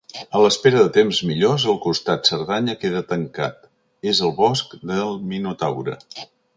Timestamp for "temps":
0.95-1.19